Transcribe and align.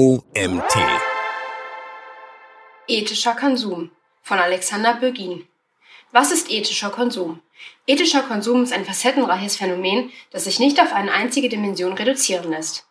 OMT. 0.00 0.78
Ethischer 2.88 3.34
Konsum 3.34 3.90
von 4.22 4.38
Alexander 4.38 4.94
Bögin. 4.94 5.46
Was 6.10 6.32
ist 6.32 6.50
ethischer 6.50 6.88
Konsum? 6.88 7.42
Ethischer 7.86 8.22
Konsum 8.22 8.62
ist 8.62 8.72
ein 8.72 8.86
facettenreiches 8.86 9.56
Phänomen, 9.56 10.10
das 10.30 10.44
sich 10.44 10.58
nicht 10.58 10.80
auf 10.80 10.94
eine 10.94 11.12
einzige 11.12 11.50
Dimension 11.50 11.92
reduzieren 11.92 12.50
lässt. 12.50 12.86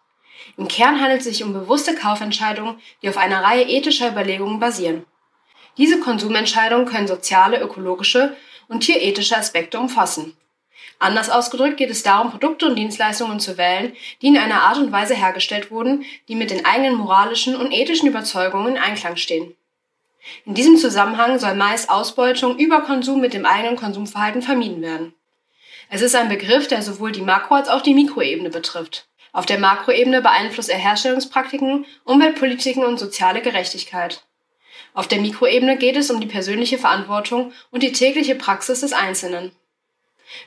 Im 0.56 0.68
Kern 0.68 1.02
handelt 1.02 1.22
es 1.22 1.26
sich 1.26 1.44
um 1.44 1.52
bewusste 1.52 1.96
Kaufentscheidungen, 1.96 2.80
die 3.02 3.10
auf 3.10 3.18
einer 3.18 3.44
Reihe 3.44 3.68
ethischer 3.68 4.12
Überlegungen 4.12 4.60
basieren. 4.60 5.08
Diese 5.80 6.00
Konsumentscheidungen 6.00 6.86
können 6.86 7.08
soziale, 7.08 7.60
ökologische 7.60 8.38
und 8.68 8.82
tierethische 8.82 9.36
Aspekte 9.36 9.80
umfassen. 9.80 10.38
Anders 11.00 11.30
ausgedrückt 11.30 11.78
geht 11.78 11.90
es 11.90 12.04
darum, 12.04 12.30
Produkte 12.30 12.66
und 12.66 12.76
Dienstleistungen 12.76 13.40
zu 13.40 13.58
wählen, 13.58 13.94
die 14.22 14.28
in 14.28 14.38
einer 14.38 14.64
Art 14.64 14.78
und 14.78 14.92
Weise 14.92 15.16
hergestellt 15.16 15.72
wurden, 15.72 16.04
die 16.28 16.36
mit 16.36 16.52
den 16.52 16.66
eigenen 16.66 16.96
moralischen 16.96 17.56
und 17.56 17.72
ethischen 17.72 18.10
Überzeugungen 18.10 18.76
in 18.76 18.82
Einklang 18.82 19.16
stehen. 19.16 19.56
In 20.46 20.56
diesem 20.56 20.76
Zusammenhang 20.76 21.40
soll 21.40 21.56
meist 21.56 21.90
Ausbeutung 21.90 22.58
über 22.58 22.82
Konsum 22.82 23.22
mit 23.22 23.34
dem 23.34 23.46
eigenen 23.46 23.78
Konsumverhalten 23.78 24.42
vermieden 24.42 24.82
werden. 24.82 25.14
Es 25.90 26.02
ist 26.02 26.16
ein 26.16 26.28
Begriff, 26.28 26.68
der 26.68 26.82
sowohl 26.82 27.14
die 27.14 27.22
Makro- 27.22 27.56
als 27.56 27.70
auch 27.70 27.82
die 27.82 27.94
Mikroebene 27.94 28.50
betrifft. 28.50 29.08
Auf 29.32 29.46
der 29.46 29.58
Makroebene 29.58 30.22
beeinflusst 30.22 30.70
er 30.70 30.78
Herstellungspraktiken, 30.78 31.86
Umweltpolitiken 32.04 32.84
und 32.84 33.00
soziale 33.00 33.42
Gerechtigkeit. 33.42 34.24
Auf 34.94 35.08
der 35.08 35.22
Mikroebene 35.22 35.78
geht 35.78 35.96
es 35.96 36.12
um 36.12 36.20
die 36.20 36.28
persönliche 36.28 36.78
Verantwortung 36.78 37.54
und 37.72 37.84
die 37.84 37.94
tägliche 37.94 38.36
Praxis 38.36 38.82
des 38.82 38.92
Einzelnen. 38.92 39.52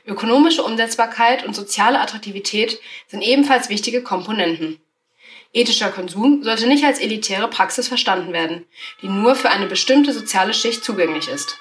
Ökonomische 0.05 0.63
Umsetzbarkeit 0.63 1.45
und 1.45 1.55
soziale 1.55 1.99
Attraktivität 1.99 2.79
sind 3.07 3.21
ebenfalls 3.21 3.69
wichtige 3.69 4.03
Komponenten. 4.03 4.79
Ethischer 5.53 5.91
Konsum 5.91 6.43
sollte 6.43 6.67
nicht 6.67 6.83
als 6.83 6.99
elitäre 6.99 7.47
Praxis 7.47 7.87
verstanden 7.87 8.33
werden, 8.33 8.65
die 9.01 9.07
nur 9.07 9.35
für 9.35 9.49
eine 9.49 9.67
bestimmte 9.67 10.11
soziale 10.11 10.53
Schicht 10.53 10.83
zugänglich 10.83 11.27
ist. 11.27 11.57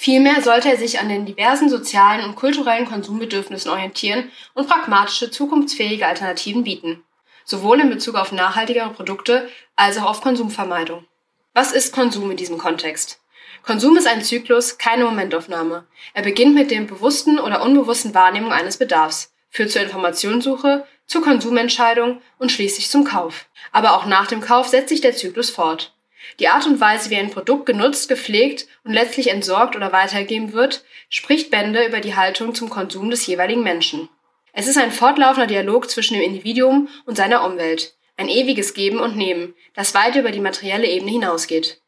Vielmehr 0.00 0.42
sollte 0.42 0.68
er 0.70 0.76
sich 0.76 1.00
an 1.00 1.08
den 1.08 1.26
diversen 1.26 1.68
sozialen 1.68 2.24
und 2.24 2.36
kulturellen 2.36 2.86
Konsumbedürfnissen 2.86 3.70
orientieren 3.70 4.30
und 4.54 4.68
pragmatische, 4.68 5.30
zukunftsfähige 5.30 6.06
Alternativen 6.06 6.62
bieten, 6.62 7.02
sowohl 7.44 7.80
in 7.80 7.90
Bezug 7.90 8.14
auf 8.14 8.30
nachhaltigere 8.30 8.90
Produkte 8.90 9.48
als 9.74 9.98
auch 9.98 10.04
auf 10.04 10.20
Konsumvermeidung. 10.20 11.04
Was 11.52 11.72
ist 11.72 11.92
Konsum 11.92 12.30
in 12.30 12.36
diesem 12.36 12.58
Kontext? 12.58 13.20
Konsum 13.62 13.96
ist 13.96 14.06
ein 14.06 14.22
Zyklus, 14.22 14.78
keine 14.78 15.04
Momentaufnahme. 15.04 15.86
Er 16.14 16.22
beginnt 16.22 16.54
mit 16.54 16.70
dem 16.70 16.86
bewussten 16.86 17.38
oder 17.38 17.62
unbewussten 17.62 18.14
Wahrnehmung 18.14 18.52
eines 18.52 18.76
Bedarfs, 18.76 19.32
führt 19.50 19.70
zur 19.70 19.82
Informationssuche, 19.82 20.86
zur 21.06 21.22
Konsumentscheidung 21.22 22.20
und 22.38 22.52
schließlich 22.52 22.90
zum 22.90 23.04
Kauf. 23.04 23.46
Aber 23.72 23.94
auch 23.94 24.06
nach 24.06 24.26
dem 24.26 24.40
Kauf 24.40 24.68
setzt 24.68 24.90
sich 24.90 25.00
der 25.00 25.16
Zyklus 25.16 25.50
fort. 25.50 25.94
Die 26.38 26.48
Art 26.48 26.66
und 26.66 26.80
Weise, 26.80 27.10
wie 27.10 27.16
ein 27.16 27.30
Produkt 27.30 27.66
genutzt, 27.66 28.08
gepflegt 28.08 28.66
und 28.84 28.92
letztlich 28.92 29.30
entsorgt 29.30 29.76
oder 29.76 29.92
weitergegeben 29.92 30.52
wird, 30.52 30.84
spricht 31.08 31.50
Bände 31.50 31.86
über 31.86 32.00
die 32.00 32.16
Haltung 32.16 32.54
zum 32.54 32.68
Konsum 32.68 33.10
des 33.10 33.26
jeweiligen 33.26 33.62
Menschen. 33.62 34.08
Es 34.52 34.66
ist 34.66 34.78
ein 34.78 34.92
fortlaufender 34.92 35.46
Dialog 35.46 35.88
zwischen 35.90 36.14
dem 36.14 36.22
Individuum 36.22 36.88
und 37.06 37.16
seiner 37.16 37.44
Umwelt, 37.44 37.94
ein 38.16 38.28
ewiges 38.28 38.74
Geben 38.74 38.98
und 38.98 39.16
Nehmen, 39.16 39.54
das 39.74 39.94
weit 39.94 40.16
über 40.16 40.32
die 40.32 40.40
materielle 40.40 40.86
Ebene 40.86 41.12
hinausgeht. 41.12 41.80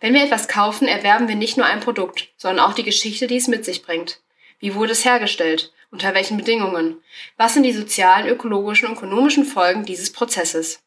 Wenn 0.00 0.14
wir 0.14 0.22
etwas 0.22 0.48
kaufen, 0.48 0.88
erwerben 0.88 1.28
wir 1.28 1.36
nicht 1.36 1.56
nur 1.56 1.66
ein 1.66 1.80
Produkt, 1.80 2.28
sondern 2.36 2.64
auch 2.64 2.74
die 2.74 2.84
Geschichte, 2.84 3.26
die 3.26 3.36
es 3.36 3.48
mit 3.48 3.64
sich 3.64 3.82
bringt. 3.82 4.20
Wie 4.58 4.74
wurde 4.74 4.92
es 4.92 5.04
hergestellt? 5.04 5.72
Unter 5.90 6.14
welchen 6.14 6.36
Bedingungen? 6.36 7.02
Was 7.36 7.54
sind 7.54 7.62
die 7.62 7.72
sozialen, 7.72 8.28
ökologischen 8.28 8.88
und 8.88 8.96
ökonomischen 8.96 9.44
Folgen 9.44 9.84
dieses 9.84 10.12
Prozesses? 10.12 10.80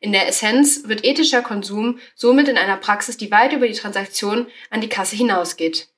In 0.00 0.12
der 0.12 0.28
Essenz 0.28 0.82
wird 0.84 1.04
ethischer 1.04 1.42
Konsum 1.42 1.98
somit 2.14 2.48
in 2.48 2.56
einer 2.56 2.76
Praxis, 2.76 3.16
die 3.16 3.30
weit 3.30 3.52
über 3.52 3.66
die 3.66 3.74
Transaktion 3.74 4.46
an 4.70 4.80
die 4.80 4.88
Kasse 4.88 5.16
hinausgeht. 5.16 5.88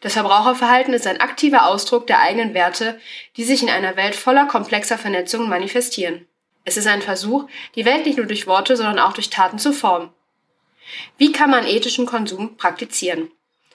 Das 0.00 0.14
Verbraucherverhalten 0.14 0.94
ist 0.94 1.06
ein 1.06 1.20
aktiver 1.20 1.66
Ausdruck 1.66 2.06
der 2.06 2.20
eigenen 2.20 2.54
Werte, 2.54 2.98
die 3.36 3.44
sich 3.44 3.62
in 3.62 3.68
einer 3.68 3.96
Welt 3.96 4.14
voller 4.14 4.46
komplexer 4.46 4.96
Vernetzungen 4.96 5.48
manifestieren. 5.48 6.26
Es 6.64 6.76
ist 6.76 6.86
ein 6.86 7.02
Versuch, 7.02 7.46
die 7.74 7.84
Welt 7.84 8.06
nicht 8.06 8.16
nur 8.16 8.26
durch 8.26 8.46
Worte, 8.46 8.76
sondern 8.76 8.98
auch 8.98 9.12
durch 9.12 9.30
Taten 9.30 9.58
zu 9.58 9.72
formen. 9.72 10.10
Wie 11.18 11.32
kann 11.32 11.50
man 11.50 11.66
ethischen 11.66 12.06
Konsum 12.06 12.56
praktizieren? 12.56 13.30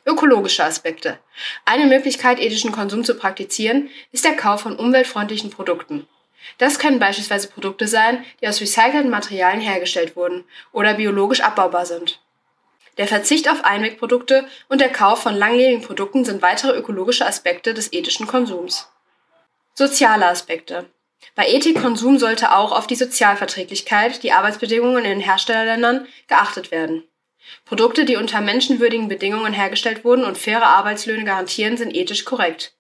Ökologische 0.06 0.64
Aspekte. 0.64 1.20
Eine 1.66 1.86
Möglichkeit, 1.86 2.40
ethischen 2.40 2.72
Konsum 2.72 3.04
zu 3.04 3.16
praktizieren, 3.16 3.90
ist 4.12 4.26
der 4.26 4.36
Kauf 4.36 4.62
von 4.62 4.76
umweltfreundlichen 4.76 5.50
Produkten. 5.50 6.08
Das 6.58 6.80
können 6.80 7.00
beispielsweise 7.00 7.48
Produkte 7.50 7.88
sein, 7.88 8.26
die 8.42 8.48
aus 8.48 8.62
recycelten 8.62 9.10
Materialien 9.10 9.62
hergestellt 9.62 10.16
wurden 10.16 10.46
oder 10.72 10.96
biologisch 10.96 11.42
abbaubar 11.42 11.86
sind. 11.86 12.20
Der 12.98 13.08
Verzicht 13.08 13.50
auf 13.50 13.64
Einwegprodukte 13.64 14.48
und 14.68 14.82
der 14.82 14.92
Kauf 14.92 15.22
von 15.22 15.36
langlebigen 15.36 15.82
Produkten 15.82 16.26
sind 16.26 16.42
weitere 16.42 16.78
ökologische 16.78 17.26
Aspekte 17.26 17.74
des 17.74 17.94
ethischen 17.94 18.28
Konsums. 18.28 18.90
Soziale 19.74 20.28
Aspekte. 20.28 20.90
Bei 21.36 21.48
Ethikkonsum 21.48 22.18
sollte 22.18 22.56
auch 22.56 22.72
auf 22.72 22.88
die 22.88 22.96
Sozialverträglichkeit, 22.96 24.24
die 24.24 24.32
Arbeitsbedingungen 24.32 25.06
in 25.06 25.12
den 25.12 25.20
Herstellerländern 25.20 26.08
geachtet 26.28 26.72
werden. 26.72 27.04
Produkte, 27.66 28.06
die 28.06 28.16
unter 28.16 28.42
menschenwürdigen 28.42 29.08
Bedingungen 29.08 29.54
hergestellt 29.54 30.04
wurden 30.04 30.24
und 30.24 30.38
faire 30.38 30.66
Arbeitslöhne 30.66 31.24
garantieren, 31.24 31.78
sind 31.78 31.96
ethisch 31.96 32.26
korrekt. 32.26 32.74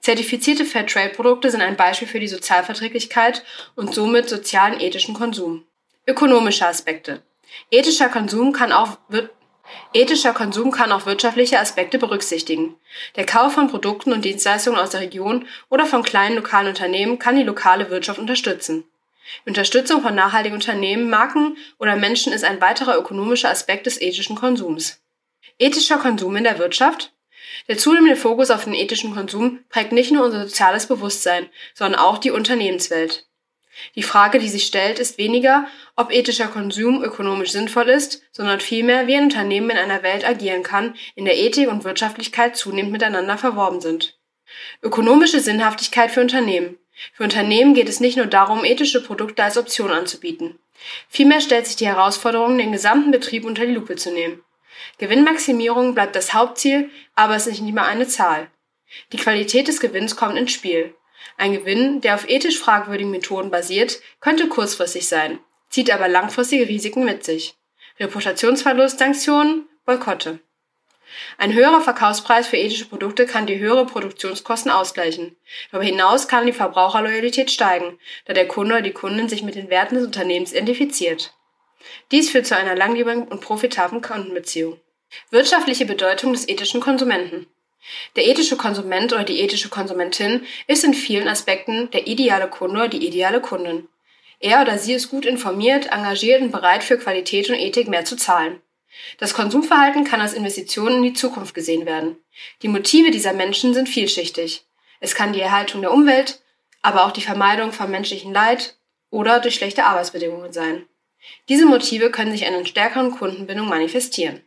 Zertifizierte 0.00 0.64
Fairtrade-Produkte 0.64 1.50
sind 1.50 1.62
ein 1.62 1.76
Beispiel 1.76 2.08
für 2.08 2.20
die 2.20 2.28
Sozialverträglichkeit 2.28 3.44
und 3.76 3.94
somit 3.94 4.28
sozialen 4.28 4.80
ethischen 4.80 5.14
Konsum. 5.14 5.66
Ökonomische 6.06 6.66
Aspekte. 6.66 7.22
Ethischer 7.70 8.08
Konsum 8.08 8.52
kann 8.52 8.72
auch 8.72 8.98
Ethischer 9.92 10.32
Konsum 10.32 10.70
kann 10.70 10.92
auch 10.92 11.06
wirtschaftliche 11.06 11.58
Aspekte 11.58 11.98
berücksichtigen. 11.98 12.76
Der 13.16 13.26
Kauf 13.26 13.54
von 13.54 13.68
Produkten 13.68 14.12
und 14.12 14.24
Dienstleistungen 14.24 14.78
aus 14.78 14.90
der 14.90 15.00
Region 15.00 15.46
oder 15.68 15.86
von 15.86 16.02
kleinen 16.02 16.36
lokalen 16.36 16.68
Unternehmen 16.68 17.18
kann 17.18 17.36
die 17.36 17.42
lokale 17.42 17.90
Wirtschaft 17.90 18.18
unterstützen. 18.18 18.84
Unterstützung 19.46 20.02
von 20.02 20.14
nachhaltigen 20.14 20.56
Unternehmen, 20.56 21.10
Marken 21.10 21.56
oder 21.78 21.96
Menschen 21.96 22.32
ist 22.32 22.44
ein 22.44 22.60
weiterer 22.60 22.96
ökonomischer 22.98 23.50
Aspekt 23.50 23.86
des 23.86 24.00
ethischen 24.00 24.36
Konsums. 24.36 25.00
Ethischer 25.58 25.98
Konsum 25.98 26.36
in 26.36 26.44
der 26.44 26.58
Wirtschaft? 26.58 27.12
Der 27.68 27.78
zunehmende 27.78 28.16
Fokus 28.16 28.50
auf 28.50 28.64
den 28.64 28.74
ethischen 28.74 29.14
Konsum 29.14 29.60
prägt 29.68 29.92
nicht 29.92 30.10
nur 30.10 30.24
unser 30.24 30.48
soziales 30.48 30.86
Bewusstsein, 30.86 31.48
sondern 31.74 32.00
auch 32.00 32.18
die 32.18 32.30
Unternehmenswelt. 32.30 33.26
Die 33.94 34.02
Frage, 34.02 34.38
die 34.38 34.48
sich 34.48 34.66
stellt, 34.66 34.98
ist 34.98 35.18
weniger, 35.18 35.66
ob 35.96 36.12
ethischer 36.12 36.48
Konsum 36.48 37.02
ökonomisch 37.02 37.50
sinnvoll 37.50 37.88
ist, 37.88 38.22
sondern 38.32 38.60
vielmehr, 38.60 39.06
wie 39.06 39.16
ein 39.16 39.24
Unternehmen 39.24 39.70
in 39.70 39.78
einer 39.78 40.02
Welt 40.02 40.26
agieren 40.26 40.62
kann, 40.62 40.94
in 41.14 41.24
der 41.24 41.36
Ethik 41.36 41.68
und 41.68 41.84
Wirtschaftlichkeit 41.84 42.56
zunehmend 42.56 42.92
miteinander 42.92 43.38
verworben 43.38 43.80
sind. 43.80 44.18
Ökonomische 44.82 45.40
Sinnhaftigkeit 45.40 46.10
für 46.10 46.20
Unternehmen. 46.20 46.78
Für 47.12 47.24
Unternehmen 47.24 47.74
geht 47.74 47.88
es 47.88 48.00
nicht 48.00 48.16
nur 48.16 48.26
darum, 48.26 48.64
ethische 48.64 49.02
Produkte 49.02 49.42
als 49.42 49.56
Option 49.56 49.90
anzubieten. 49.90 50.58
Vielmehr 51.08 51.40
stellt 51.40 51.66
sich 51.66 51.76
die 51.76 51.86
Herausforderung, 51.86 52.58
den 52.58 52.72
gesamten 52.72 53.10
Betrieb 53.10 53.44
unter 53.44 53.66
die 53.66 53.72
Lupe 53.72 53.96
zu 53.96 54.12
nehmen. 54.12 54.42
Gewinnmaximierung 54.98 55.94
bleibt 55.94 56.16
das 56.16 56.34
Hauptziel, 56.34 56.90
aber 57.14 57.36
es 57.36 57.46
ist 57.46 57.60
nicht 57.60 57.74
mehr 57.74 57.86
eine 57.86 58.06
Zahl. 58.06 58.50
Die 59.12 59.18
Qualität 59.18 59.68
des 59.68 59.80
Gewinns 59.80 60.16
kommt 60.16 60.36
ins 60.36 60.52
Spiel. 60.52 60.94
Ein 61.40 61.54
Gewinn, 61.54 62.02
der 62.02 62.16
auf 62.16 62.28
ethisch 62.28 62.58
fragwürdigen 62.58 63.10
Methoden 63.10 63.50
basiert, 63.50 64.02
könnte 64.20 64.50
kurzfristig 64.50 65.08
sein, 65.08 65.38
zieht 65.70 65.90
aber 65.90 66.06
langfristige 66.06 66.68
Risiken 66.68 67.02
mit 67.02 67.24
sich. 67.24 67.54
Reputationsverlust, 67.98 68.98
Sanktionen, 68.98 69.66
Boykotte. 69.86 70.40
Ein 71.38 71.54
höherer 71.54 71.80
Verkaufspreis 71.80 72.46
für 72.46 72.58
ethische 72.58 72.84
Produkte 72.84 73.24
kann 73.24 73.46
die 73.46 73.58
höhere 73.58 73.86
Produktionskosten 73.86 74.70
ausgleichen. 74.70 75.34
Darüber 75.70 75.86
hinaus 75.86 76.28
kann 76.28 76.44
die 76.44 76.52
Verbraucherloyalität 76.52 77.50
steigen, 77.50 77.98
da 78.26 78.34
der 78.34 78.46
Kunde 78.46 78.74
oder 78.74 78.82
die 78.82 78.92
Kundin 78.92 79.30
sich 79.30 79.42
mit 79.42 79.54
den 79.54 79.70
Werten 79.70 79.94
des 79.94 80.04
Unternehmens 80.04 80.52
identifiziert. 80.52 81.32
Dies 82.10 82.28
führt 82.28 82.46
zu 82.46 82.54
einer 82.54 82.76
langlebigen 82.76 83.26
und 83.26 83.40
profitablen 83.40 84.02
Kundenbeziehung. 84.02 84.78
Wirtschaftliche 85.30 85.86
Bedeutung 85.86 86.34
des 86.34 86.46
ethischen 86.46 86.82
Konsumenten. 86.82 87.46
Der 88.16 88.26
ethische 88.26 88.56
Konsument 88.56 89.12
oder 89.12 89.24
die 89.24 89.40
ethische 89.40 89.68
Konsumentin 89.68 90.46
ist 90.66 90.84
in 90.84 90.94
vielen 90.94 91.28
Aspekten 91.28 91.90
der 91.90 92.06
ideale 92.06 92.48
Kunde 92.48 92.76
oder 92.76 92.88
die 92.88 93.06
ideale 93.06 93.40
Kundin. 93.40 93.88
Er 94.38 94.62
oder 94.62 94.78
sie 94.78 94.94
ist 94.94 95.10
gut 95.10 95.26
informiert, 95.26 95.86
engagiert 95.92 96.40
und 96.40 96.50
bereit 96.50 96.82
für 96.82 96.98
Qualität 96.98 97.50
und 97.50 97.56
Ethik 97.56 97.88
mehr 97.88 98.04
zu 98.04 98.16
zahlen. 98.16 98.60
Das 99.18 99.34
Konsumverhalten 99.34 100.04
kann 100.04 100.20
als 100.20 100.32
Investition 100.32 100.94
in 100.94 101.02
die 101.02 101.12
Zukunft 101.12 101.54
gesehen 101.54 101.86
werden. 101.86 102.16
Die 102.62 102.68
Motive 102.68 103.10
dieser 103.10 103.32
Menschen 103.32 103.74
sind 103.74 103.88
vielschichtig. 103.88 104.64
Es 104.98 105.14
kann 105.14 105.32
die 105.32 105.40
Erhaltung 105.40 105.80
der 105.80 105.92
Umwelt, 105.92 106.40
aber 106.82 107.04
auch 107.04 107.12
die 107.12 107.20
Vermeidung 107.20 107.72
von 107.72 107.90
menschlichem 107.90 108.32
Leid 108.32 108.76
oder 109.10 109.40
durch 109.40 109.54
schlechte 109.54 109.84
Arbeitsbedingungen 109.84 110.52
sein. 110.52 110.86
Diese 111.48 111.66
Motive 111.66 112.10
können 112.10 112.32
sich 112.32 112.42
in 112.42 112.54
einer 112.54 112.64
stärkeren 112.64 113.10
Kundenbindung 113.10 113.68
manifestieren. 113.68 114.42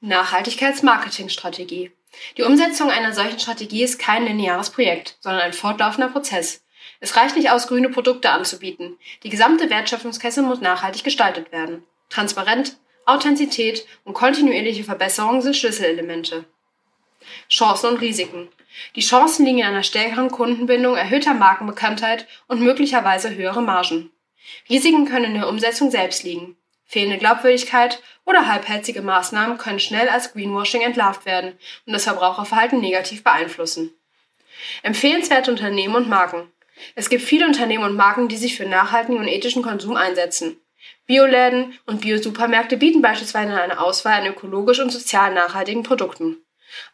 Nachhaltigkeitsmarketingstrategie. 0.00 1.92
Die 2.36 2.42
Umsetzung 2.42 2.90
einer 2.90 3.12
solchen 3.12 3.38
Strategie 3.38 3.82
ist 3.82 3.98
kein 3.98 4.24
lineares 4.24 4.70
Projekt, 4.70 5.16
sondern 5.20 5.42
ein 5.42 5.52
fortlaufender 5.52 6.08
Prozess. 6.08 6.64
Es 7.00 7.16
reicht 7.16 7.36
nicht 7.36 7.50
aus, 7.50 7.68
grüne 7.68 7.90
Produkte 7.90 8.30
anzubieten. 8.30 8.98
Die 9.22 9.28
gesamte 9.28 9.70
Wertschöpfungskette 9.70 10.42
muss 10.42 10.60
nachhaltig 10.60 11.04
gestaltet 11.04 11.52
werden. 11.52 11.84
Transparent, 12.08 12.76
Authentizität 13.06 13.86
und 14.04 14.14
kontinuierliche 14.14 14.84
Verbesserung 14.84 15.40
sind 15.40 15.56
Schlüsselelemente. 15.56 16.44
Chancen 17.48 17.90
und 17.90 18.00
Risiken. 18.00 18.48
Die 18.96 19.00
Chancen 19.00 19.44
liegen 19.44 19.58
in 19.58 19.64
einer 19.64 19.82
stärkeren 19.82 20.30
Kundenbindung, 20.30 20.96
erhöhter 20.96 21.34
Markenbekanntheit 21.34 22.26
und 22.46 22.60
möglicherweise 22.60 23.34
höhere 23.34 23.62
Margen. 23.62 24.10
Risiken 24.68 25.06
können 25.06 25.26
in 25.26 25.34
der 25.34 25.48
Umsetzung 25.48 25.90
selbst 25.90 26.22
liegen. 26.22 26.56
Fehlende 26.90 27.18
Glaubwürdigkeit 27.18 28.02
oder 28.24 28.48
halbherzige 28.48 29.02
Maßnahmen 29.02 29.58
können 29.58 29.78
schnell 29.78 30.08
als 30.08 30.32
Greenwashing 30.32 30.80
entlarvt 30.80 31.26
werden 31.26 31.52
und 31.84 31.92
das 31.92 32.04
Verbraucherverhalten 32.04 32.80
negativ 32.80 33.22
beeinflussen. 33.22 33.92
Empfehlenswerte 34.82 35.50
Unternehmen 35.50 35.94
und 35.94 36.08
Marken. 36.08 36.50
Es 36.94 37.10
gibt 37.10 37.22
viele 37.22 37.44
Unternehmen 37.44 37.84
und 37.84 37.94
Marken, 37.94 38.28
die 38.28 38.38
sich 38.38 38.56
für 38.56 38.64
nachhaltigen 38.64 39.18
und 39.18 39.28
ethischen 39.28 39.62
Konsum 39.62 39.96
einsetzen. 39.96 40.58
Bioläden 41.04 41.78
und 41.84 42.00
Biosupermärkte 42.00 42.78
bieten 42.78 43.02
beispielsweise 43.02 43.60
eine 43.60 43.80
Auswahl 43.80 44.22
an 44.22 44.26
ökologisch 44.26 44.80
und 44.80 44.90
sozial 44.90 45.34
nachhaltigen 45.34 45.82
Produkten. 45.82 46.38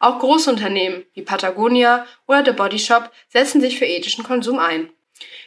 Auch 0.01 0.19
große 0.19 0.51
Unternehmen 0.51 1.05
wie 1.15 1.23
Patagonia 1.23 2.05
oder 2.27 2.45
The 2.45 2.51
Body 2.51 2.81
Shop 2.81 3.13
setzen 3.29 3.61
sich 3.61 3.79
für 3.79 3.87
ethischen 3.87 4.25
Konsum 4.25 4.59
ein. 4.59 4.91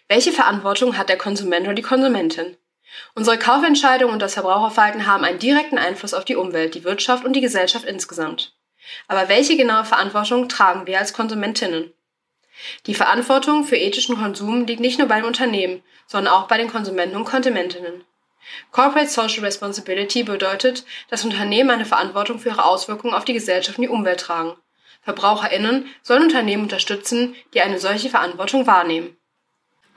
Welche 0.08 0.32
Verantwortung 0.32 0.98
hat 0.98 1.10
der 1.10 1.18
Konsument 1.18 1.66
oder 1.66 1.76
die 1.76 1.82
Konsumentin? 1.82 2.56
Unsere 3.16 3.38
Kaufentscheidungen 3.38 4.14
und 4.14 4.22
das 4.22 4.36
Verbraucherverhalten 4.36 5.08
haben 5.08 5.24
einen 5.24 5.40
direkten 5.40 5.78
Einfluss 5.78 6.14
auf 6.14 6.26
die 6.26 6.36
Umwelt, 6.36 6.76
die 6.76 6.84
Wirtschaft 6.84 7.26
und 7.26 7.34
die 7.34 7.42
Gesellschaft 7.42 7.86
insgesamt. 7.86 8.54
Aber 9.08 9.30
welche 9.30 9.58
genaue 9.58 9.86
Verantwortung 9.86 10.50
tragen 10.50 10.88
wir 10.88 11.00
als 11.00 11.14
Konsumentinnen? 11.14 11.94
Die 12.86 12.96
Verantwortung 12.96 13.64
für 13.64 13.76
ethischen 13.76 14.18
Konsum 14.18 14.66
liegt 14.66 14.80
nicht 14.80 14.98
nur 14.98 15.08
beim 15.08 15.26
Unternehmen, 15.26 15.84
sondern 16.08 16.34
auch 16.34 16.48
bei 16.48 16.58
den 16.58 16.72
Konsumenten 16.72 17.16
und 17.16 17.26
Konsumentinnen. 17.26 18.04
Corporate 18.72 19.10
Social 19.10 19.44
Responsibility 19.44 20.24
bedeutet, 20.24 20.86
dass 21.10 21.26
Unternehmen 21.26 21.70
eine 21.70 21.86
Verantwortung 21.86 22.40
für 22.40 22.50
ihre 22.50 22.64
Auswirkungen 22.64 23.14
auf 23.14 23.26
die 23.26 23.34
Gesellschaft 23.34 23.78
und 23.78 23.84
die 23.84 23.90
Umwelt 23.90 24.22
tragen. 24.22 24.56
VerbraucherInnen 25.02 25.88
sollen 26.02 26.24
Unternehmen 26.24 26.64
unterstützen, 26.64 27.36
die 27.54 27.62
eine 27.62 27.80
solche 27.80 28.10
Verantwortung 28.10 28.68
wahrnehmen. 28.68 29.17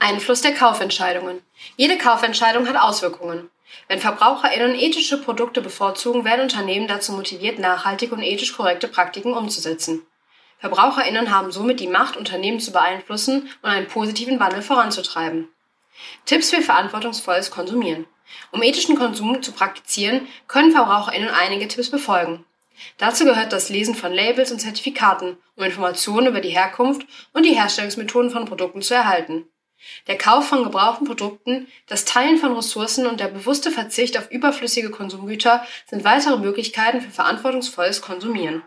Einfluss 0.01 0.41
der 0.41 0.55
Kaufentscheidungen. 0.55 1.43
Jede 1.77 1.95
Kaufentscheidung 1.95 2.67
hat 2.67 2.75
Auswirkungen. 2.75 3.51
Wenn 3.87 3.99
VerbraucherInnen 3.99 4.73
ethische 4.73 5.21
Produkte 5.21 5.61
bevorzugen, 5.61 6.25
werden 6.25 6.41
Unternehmen 6.41 6.87
dazu 6.87 7.11
motiviert, 7.11 7.59
nachhaltige 7.59 8.15
und 8.15 8.23
ethisch 8.23 8.57
korrekte 8.57 8.87
Praktiken 8.87 9.33
umzusetzen. 9.33 10.01
VerbraucherInnen 10.57 11.29
haben 11.29 11.51
somit 11.51 11.79
die 11.79 11.87
Macht, 11.87 12.17
Unternehmen 12.17 12.59
zu 12.59 12.71
beeinflussen 12.71 13.49
und 13.61 13.69
einen 13.69 13.87
positiven 13.87 14.39
Wandel 14.39 14.63
voranzutreiben. 14.63 15.49
Tipps 16.25 16.49
für 16.49 16.63
verantwortungsvolles 16.63 17.51
Konsumieren. 17.51 18.07
Um 18.51 18.63
ethischen 18.63 18.97
Konsum 18.97 19.43
zu 19.43 19.51
praktizieren, 19.51 20.27
können 20.47 20.71
VerbraucherInnen 20.71 21.29
einige 21.29 21.67
Tipps 21.67 21.91
befolgen. 21.91 22.43
Dazu 22.97 23.23
gehört 23.23 23.53
das 23.53 23.69
Lesen 23.69 23.93
von 23.93 24.11
Labels 24.11 24.51
und 24.51 24.57
Zertifikaten, 24.57 25.37
um 25.55 25.63
Informationen 25.63 26.25
über 26.25 26.41
die 26.41 26.49
Herkunft 26.49 27.05
und 27.33 27.43
die 27.43 27.53
Herstellungsmethoden 27.53 28.31
von 28.31 28.45
Produkten 28.45 28.81
zu 28.81 28.95
erhalten. 28.95 29.45
Der 30.07 30.17
Kauf 30.17 30.47
von 30.47 30.63
gebrauchten 30.63 31.05
Produkten, 31.05 31.67
das 31.87 32.05
Teilen 32.05 32.37
von 32.37 32.53
Ressourcen 32.53 33.07
und 33.07 33.19
der 33.19 33.27
bewusste 33.27 33.71
Verzicht 33.71 34.17
auf 34.17 34.31
überflüssige 34.31 34.89
Konsumgüter 34.89 35.65
sind 35.89 36.03
weitere 36.03 36.37
Möglichkeiten 36.37 37.01
für 37.01 37.11
verantwortungsvolles 37.11 38.01
Konsumieren. 38.01 38.63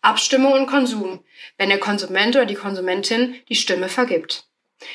Abstimmung 0.00 0.52
und 0.52 0.66
Konsum, 0.66 1.24
wenn 1.56 1.70
der 1.70 1.80
Konsument 1.80 2.36
oder 2.36 2.46
die 2.46 2.54
Konsumentin 2.54 3.34
die 3.48 3.56
Stimme 3.56 3.88
vergibt. 3.88 4.44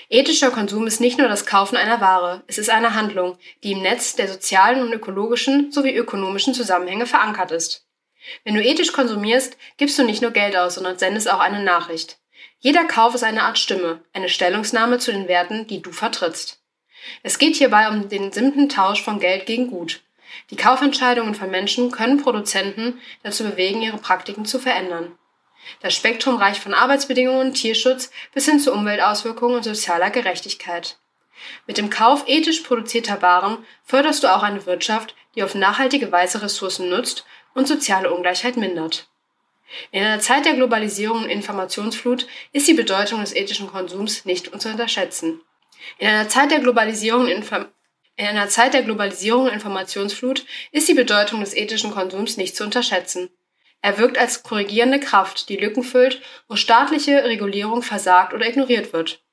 Ethischer 0.10 0.50
Konsum 0.50 0.88
ist 0.88 1.02
nicht 1.02 1.18
nur 1.18 1.28
das 1.28 1.46
Kaufen 1.46 1.76
einer 1.76 2.00
Ware, 2.00 2.44
es 2.48 2.58
ist 2.58 2.70
eine 2.70 2.96
Handlung, 2.96 3.38
die 3.64 3.74
im 3.74 3.82
Netz 3.82 4.16
der 4.16 4.30
sozialen 4.30 4.82
und 4.82 4.94
ökologischen 4.94 5.72
sowie 5.72 5.94
ökonomischen 5.94 6.54
Zusammenhänge 6.54 7.06
verankert 7.06 7.52
ist. 7.52 7.86
Wenn 8.46 8.56
du 8.56 8.64
ethisch 8.64 8.94
konsumierst, 8.94 9.58
gibst 9.78 10.00
du 10.00 10.04
nicht 10.04 10.22
nur 10.22 10.32
Geld 10.32 10.56
aus, 10.56 10.76
sondern 10.76 10.98
sendest 10.98 11.30
auch 11.30 11.40
eine 11.40 11.62
Nachricht. 11.62 12.20
Jeder 12.64 12.86
Kauf 12.86 13.14
ist 13.14 13.26
eine 13.26 13.44
Art 13.44 13.60
Stimme, 13.60 14.00
eine 14.14 14.30
Stellungnahme 14.30 14.98
zu 14.98 15.12
den 15.12 15.28
Werten, 15.28 15.68
die 15.68 15.82
du 15.82 15.92
vertrittst. 15.92 16.62
Es 17.22 17.38
geht 17.38 17.58
hierbei 17.58 17.90
um 17.90 18.08
den 18.08 18.32
simplen 18.32 18.70
Tausch 18.70 19.04
von 19.04 19.20
Geld 19.20 19.46
gegen 19.46 19.68
Gut. 19.68 20.00
Die 20.50 20.56
Kaufentscheidungen 20.56 21.36
von 21.36 21.52
Menschen 21.52 21.92
können 21.92 22.24
Produzenten 22.24 23.02
dazu 23.22 23.44
bewegen, 23.44 23.82
ihre 23.82 23.98
Praktiken 23.98 24.46
zu 24.46 24.60
verändern. 24.60 25.12
Das 25.82 25.94
Spektrum 25.94 26.38
reicht 26.38 26.64
von 26.64 26.74
Arbeitsbedingungen 26.74 27.54
Tierschutz 27.54 28.12
bis 28.34 28.46
hin 28.46 28.62
zu 28.62 28.72
Umweltauswirkungen 28.72 29.58
und 29.58 29.64
sozialer 29.64 30.10
Gerechtigkeit. 30.10 31.00
Mit 31.68 31.78
dem 31.78 31.90
Kauf 31.90 32.24
ethisch 32.28 32.62
produzierter 32.62 33.22
Waren 33.22 33.58
förderst 33.84 34.24
du 34.24 34.34
auch 34.34 34.42
eine 34.42 34.66
Wirtschaft, 34.66 35.16
die 35.36 35.44
auf 35.44 35.54
nachhaltige 35.54 36.14
Weise 36.14 36.42
Ressourcen 36.42 36.88
nutzt 36.88 37.26
und 37.54 37.68
soziale 37.68 38.14
Ungleichheit 38.14 38.56
mindert. 38.56 39.10
In 39.92 40.04
einer 40.04 40.20
Zeit 40.20 40.46
der 40.46 40.54
Globalisierung 40.54 41.24
und 41.24 41.30
Informationsflut 41.30 42.28
ist 42.52 42.68
die 42.68 42.74
Bedeutung 42.74 43.22
des 43.22 43.36
ethischen 43.36 43.68
Konsums 43.68 44.26
nicht 44.26 44.60
zu 44.60 44.70
unterschätzen. 44.70 45.42
In 45.98 46.08
einer 46.08 46.30
Zeit 46.30 46.52
der 46.52 46.60
Globalisierung 46.60 47.24
und 47.24 47.30
in 48.16 48.26
einer 48.28 48.48
Zeit 48.48 48.74
der 48.74 48.84
Globalisierung 48.84 49.46
und 49.46 49.54
Informationsflut 49.54 50.46
ist 50.72 50.88
die 50.88 50.94
Bedeutung 50.94 51.40
des 51.40 51.56
ethischen 51.56 51.92
Konsums 51.92 52.38
nicht 52.38 52.56
zu 52.56 52.64
unterschätzen. 52.64 53.30
Er 53.82 53.98
wirkt 53.98 54.18
als 54.18 54.44
korrigierende 54.44 55.00
Kraft, 55.00 55.50
die 55.50 55.58
Lücken 55.58 55.84
füllt, 55.84 56.22
wo 56.48 56.56
staatliche 56.56 57.24
Regulierung 57.24 57.82
versagt 57.82 58.34
oder 58.34 58.48
ignoriert 58.48 58.94
wird. 58.94 59.24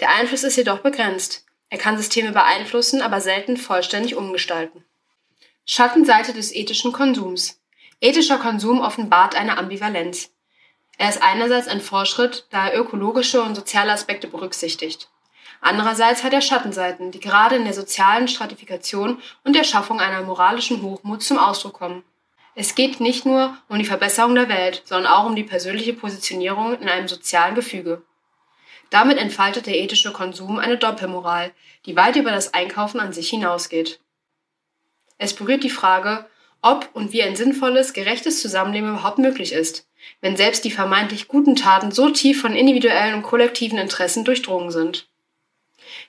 Der 0.00 0.14
Einfluss 0.14 0.44
ist 0.44 0.56
jedoch 0.56 0.78
begrenzt. 0.78 1.44
Er 1.68 1.78
kann 1.78 1.98
Systeme 1.98 2.32
beeinflussen, 2.32 3.02
aber 3.02 3.20
selten 3.20 3.56
vollständig 3.56 4.14
umgestalten. 4.14 4.84
Schattenseite 5.64 6.32
des 6.32 6.54
ethischen 6.54 6.92
Konsums. 6.92 7.61
Ethischer 8.02 8.38
Konsum 8.38 8.80
offenbart 8.80 9.36
eine 9.36 9.58
Ambivalenz. 9.58 10.32
Er 10.98 11.08
ist 11.08 11.22
einerseits 11.22 11.68
ein 11.68 11.80
Fortschritt, 11.80 12.46
da 12.50 12.66
er 12.66 12.80
ökologische 12.80 13.40
und 13.40 13.54
soziale 13.54 13.92
Aspekte 13.92 14.26
berücksichtigt. 14.26 15.08
Andererseits 15.60 16.24
hat 16.24 16.32
er 16.32 16.40
Schattenseiten, 16.40 17.12
die 17.12 17.20
gerade 17.20 17.54
in 17.54 17.62
der 17.62 17.74
sozialen 17.74 18.26
Stratifikation 18.26 19.22
und 19.44 19.54
der 19.54 19.62
Schaffung 19.62 20.00
einer 20.00 20.22
moralischen 20.22 20.82
Hochmut 20.82 21.22
zum 21.22 21.38
Ausdruck 21.38 21.74
kommen. 21.74 22.02
Es 22.56 22.74
geht 22.74 22.98
nicht 22.98 23.24
nur 23.24 23.56
um 23.68 23.78
die 23.78 23.84
Verbesserung 23.84 24.34
der 24.34 24.48
Welt, 24.48 24.82
sondern 24.84 25.12
auch 25.12 25.24
um 25.24 25.36
die 25.36 25.44
persönliche 25.44 25.92
Positionierung 25.92 26.76
in 26.80 26.88
einem 26.88 27.06
sozialen 27.06 27.54
Gefüge. 27.54 28.02
Damit 28.90 29.16
entfaltet 29.16 29.66
der 29.66 29.78
ethische 29.78 30.12
Konsum 30.12 30.58
eine 30.58 30.76
Doppelmoral, 30.76 31.52
die 31.86 31.94
weit 31.94 32.16
über 32.16 32.32
das 32.32 32.52
Einkaufen 32.52 32.98
an 32.98 33.12
sich 33.12 33.30
hinausgeht. 33.30 34.00
Es 35.18 35.34
berührt 35.34 35.62
die 35.62 35.70
Frage, 35.70 36.26
ob 36.62 36.88
und 36.94 37.12
wie 37.12 37.22
ein 37.22 37.36
sinnvolles, 37.36 37.92
gerechtes 37.92 38.40
Zusammenleben 38.40 38.90
überhaupt 38.90 39.18
möglich 39.18 39.52
ist, 39.52 39.86
wenn 40.20 40.36
selbst 40.36 40.64
die 40.64 40.70
vermeintlich 40.70 41.28
guten 41.28 41.56
Taten 41.56 41.90
so 41.90 42.10
tief 42.10 42.40
von 42.40 42.54
individuellen 42.54 43.14
und 43.14 43.22
kollektiven 43.22 43.78
Interessen 43.78 44.24
durchdrungen 44.24 44.70
sind. 44.70 45.08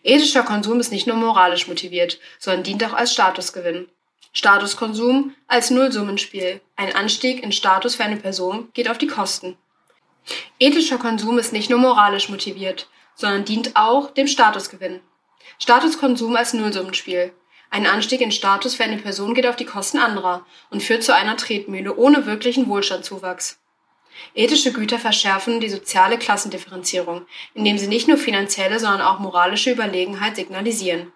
Ethischer 0.04 0.44
Konsum 0.44 0.80
ist 0.80 0.92
nicht 0.92 1.08
nur 1.08 1.16
moralisch 1.18 1.68
motiviert, 1.68 2.20
sondern 2.40 2.64
dient 2.64 2.84
auch 2.86 2.94
als 2.94 3.14
Statusgewinn. 3.14 3.88
Statuskonsum 4.32 5.36
als 5.48 5.70
Nullsummenspiel. 5.70 6.62
Ein 6.76 6.96
Anstieg 6.96 7.44
in 7.44 7.52
Status 7.52 7.96
für 7.96 8.04
eine 8.04 8.18
Person 8.18 8.70
geht 8.74 8.90
auf 8.90 8.98
die 8.98 9.08
Kosten. 9.08 9.58
Ethischer 10.60 10.98
Konsum 10.98 11.38
ist 11.38 11.54
nicht 11.54 11.70
nur 11.70 11.80
moralisch 11.80 12.30
motiviert, 12.30 12.88
sondern 13.16 13.46
dient 13.46 13.76
auch 13.76 14.12
dem 14.12 14.28
Statusgewinn. 14.28 15.02
Statuskonsum 15.60 16.36
als 16.36 16.54
Nullsummenspiel. 16.54 17.32
Ein 17.74 17.88
Anstieg 17.88 18.22
in 18.22 18.32
Status 18.32 18.76
für 18.76 18.84
eine 18.84 18.98
Person 18.98 19.34
geht 19.34 19.48
auf 19.48 19.56
die 19.56 19.66
Kosten 19.66 19.98
anderer 19.98 20.46
und 20.70 20.84
führt 20.84 21.02
zu 21.02 21.16
einer 21.16 21.38
Tretmühle 21.38 21.96
ohne 21.96 22.28
wirklichen 22.28 22.70
Wohlstandszuwachs. 22.70 23.60
Ethische 24.36 24.72
Güter 24.72 25.00
verschärfen 25.00 25.60
die 25.60 25.70
soziale 25.70 26.20
Klassendifferenzierung, 26.20 27.26
indem 27.56 27.80
sie 27.80 27.88
nicht 27.88 28.08
nur 28.08 28.18
finanzielle, 28.18 28.80
sondern 28.80 29.02
auch 29.02 29.18
moralische 29.18 29.72
Überlegenheit 29.72 30.36
signalisieren. 30.36 31.14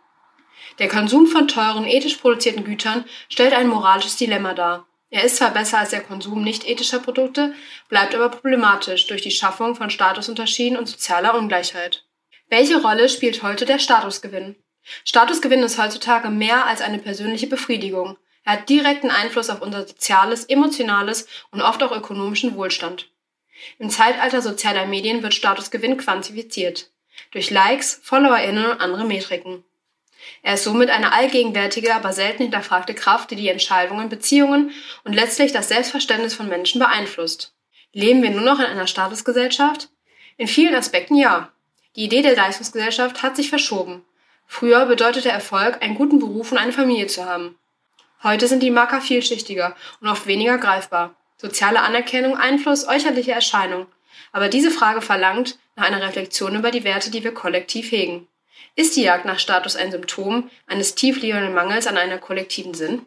Der 0.79 0.87
Konsum 0.87 1.27
von 1.27 1.47
teuren, 1.47 1.85
ethisch 1.85 2.15
produzierten 2.15 2.63
Gütern 2.63 3.05
stellt 3.29 3.53
ein 3.53 3.67
moralisches 3.67 4.17
Dilemma 4.17 4.55
dar. 4.55 4.87
Er 5.11 5.25
ist 5.25 5.35
zwar 5.35 5.51
besser 5.51 5.77
als 5.77 5.91
der 5.91 6.01
Konsum 6.01 6.41
nicht 6.41 6.67
ethischer 6.67 6.97
Produkte, 6.97 7.53
bleibt 7.87 8.15
aber 8.15 8.29
problematisch 8.29 9.05
durch 9.05 9.21
die 9.21 9.29
Schaffung 9.29 9.75
von 9.75 9.91
Statusunterschieden 9.91 10.79
und 10.79 10.87
sozialer 10.87 11.35
Ungleichheit. 11.35 12.03
Welche 12.49 12.81
Rolle 12.81 13.09
spielt 13.09 13.43
heute 13.43 13.65
der 13.65 13.77
Statusgewinn? 13.77 14.55
Statusgewinn 15.03 15.63
ist 15.63 15.77
heutzutage 15.77 16.29
mehr 16.29 16.65
als 16.65 16.81
eine 16.81 16.99
persönliche 16.99 17.47
Befriedigung. 17.47 18.17
Er 18.43 18.53
hat 18.53 18.69
direkten 18.69 19.11
Einfluss 19.11 19.49
auf 19.49 19.61
unser 19.61 19.85
soziales, 19.87 20.45
emotionales 20.45 21.27
und 21.51 21.61
oft 21.61 21.83
auch 21.83 21.91
ökonomischen 21.91 22.55
Wohlstand. 22.55 23.09
Im 23.79 23.89
Zeitalter 23.89 24.41
sozialer 24.41 24.85
Medien 24.85 25.23
wird 25.23 25.33
Statusgewinn 25.33 25.97
quantifiziert. 25.97 26.89
Durch 27.31 27.49
Likes, 27.49 27.99
FollowerInnen 28.03 28.65
und 28.65 28.79
andere 28.79 29.05
Metriken. 29.05 29.63
Er 30.41 30.55
ist 30.55 30.63
somit 30.63 30.89
eine 30.89 31.13
allgegenwärtige, 31.13 31.93
aber 31.93 32.13
selten 32.13 32.43
hinterfragte 32.43 32.93
Kraft, 32.93 33.31
die 33.31 33.35
die 33.35 33.49
Entscheidungen, 33.49 34.09
Beziehungen 34.09 34.71
und 35.03 35.13
letztlich 35.13 35.51
das 35.51 35.69
Selbstverständnis 35.69 36.33
von 36.33 36.47
Menschen 36.47 36.79
beeinflusst. 36.79 37.53
Leben 37.93 38.21
wir 38.21 38.31
nur 38.31 38.41
noch 38.41 38.59
in 38.59 38.65
einer 38.65 38.87
Statusgesellschaft? 38.87 39.89
In 40.37 40.47
vielen 40.47 40.75
Aspekten 40.75 41.15
ja. 41.15 41.51
Die 41.95 42.03
Idee 42.03 42.21
der 42.21 42.35
Leistungsgesellschaft 42.35 43.23
hat 43.23 43.35
sich 43.35 43.49
verschoben. 43.49 44.05
Früher 44.47 44.85
bedeutete 44.85 45.29
Erfolg, 45.29 45.83
einen 45.83 45.95
guten 45.95 46.19
Beruf 46.19 46.51
und 46.51 46.57
eine 46.57 46.71
Familie 46.71 47.07
zu 47.07 47.25
haben. 47.25 47.59
Heute 48.23 48.47
sind 48.47 48.63
die 48.63 48.71
Marker 48.71 49.01
vielschichtiger 49.01 49.75
und 50.01 50.07
oft 50.07 50.25
weniger 50.25 50.57
greifbar. 50.57 51.15
Soziale 51.37 51.81
Anerkennung, 51.81 52.35
Einfluss, 52.35 52.87
äußerliche 52.87 53.33
Erscheinung. 53.33 53.85
Aber 54.31 54.49
diese 54.49 54.71
Frage 54.71 55.01
verlangt 55.01 55.59
nach 55.75 55.85
einer 55.85 56.01
Reflexion 56.01 56.55
über 56.55 56.71
die 56.71 56.83
Werte, 56.83 57.11
die 57.11 57.23
wir 57.23 57.33
kollektiv 57.33 57.91
hegen. 57.91 58.27
Ist 58.75 58.95
die 58.95 59.03
Jagd 59.03 59.25
nach 59.25 59.37
Status 59.37 59.75
ein 59.75 59.91
Symptom 59.91 60.49
eines 60.65 60.95
tiefliegenden 60.95 61.53
Mangels 61.53 61.85
an 61.85 61.97
einer 61.97 62.17
kollektiven 62.17 62.73
Sinn? 62.73 63.05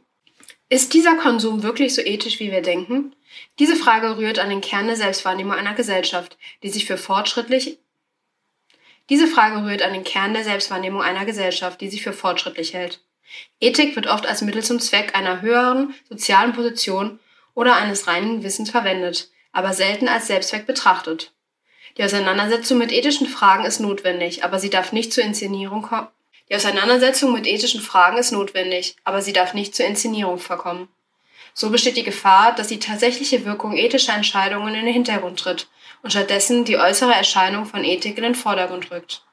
Ist 0.69 0.95
dieser 0.95 1.17
Konsum 1.17 1.65
wirklich 1.65 1.95
so 1.95 2.03
ethisch, 2.03 2.39
wie 2.39 2.53
wir 2.53 2.63
denken? 2.63 3.17
Diese 3.59 3.75
Frage 3.75 4.17
rührt 4.17 4.39
an 4.39 4.51
den 4.51 4.61
Kern 4.61 4.87
der 4.87 4.97
Selbstwahrnehmung 4.97 5.55
einer 5.55 5.75
Gesellschaft, 5.75 6.39
die 6.63 6.71
sich 6.71 6.87
für 6.87 6.97
fortschrittlich 6.97 7.79
diese 9.11 9.27
Frage 9.27 9.65
rührt 9.65 9.83
an 9.83 9.93
den 9.93 10.05
Kern 10.05 10.33
der 10.33 10.45
Selbstwahrnehmung 10.45 11.03
einer 11.03 11.25
Gesellschaft, 11.25 11.81
die 11.81 11.91
sich 11.91 12.03
für 12.03 12.13
fortschrittlich 12.13 12.75
hält. 12.75 13.01
Ethik 13.61 13.97
wird 13.97 14.07
oft 14.07 14.25
als 14.25 14.41
Mittel 14.41 14.63
zum 14.63 14.79
Zweck 14.79 15.17
einer 15.17 15.43
höheren 15.43 15.95
sozialen 16.09 16.53
Position 16.53 17.19
oder 17.55 17.75
eines 17.75 18.07
reinen 18.07 18.45
Wissens 18.45 18.71
verwendet, 18.71 19.29
aber 19.53 19.73
selten 19.73 20.07
als 20.09 20.29
Selbstzweck 20.29 20.65
betrachtet. 20.65 21.33
Die 21.99 22.05
Auseinandersetzung 22.05 22.79
mit 22.79 22.93
ethischen 22.93 23.27
Fragen 23.27 23.65
ist 23.65 23.81
notwendig, 23.81 24.45
aber 24.45 24.61
sie 24.61 24.71
darf 24.71 24.93
nicht 24.93 25.13
zur 25.13 25.25
Inszenierung 25.25 25.83
kommen. 25.83 26.07
Die 26.49 26.55
Auseinandersetzung 26.55 27.33
mit 27.33 27.49
ethischen 27.49 27.81
Fragen 27.81 28.17
ist 28.17 28.31
notwendig, 28.31 28.97
aber 29.03 29.23
sie 29.23 29.33
darf 29.33 29.55
nicht 29.55 29.75
zur 29.75 29.87
Inszenierung 29.87 30.39
verkommen. 30.39 30.89
So 31.53 31.71
besteht 31.71 31.97
die 31.97 32.05
Gefahr, 32.05 32.55
dass 32.55 32.69
die 32.69 32.79
tatsächliche 32.79 33.45
Wirkung 33.45 33.77
ethischer 33.77 34.15
Entscheidungen 34.15 34.75
in 34.75 34.85
den 34.85 34.95
Hintergrund 34.95 35.41
tritt 35.41 35.67
und 36.03 36.11
stattdessen 36.11 36.65
die 36.65 36.79
äußere 36.79 37.15
Erscheinung 37.15 37.67
von 37.67 37.85
Ethik 37.85 38.17
in 38.17 38.23
den 38.23 38.35
Vordergrund 38.35 38.91
rückt. 38.91 39.25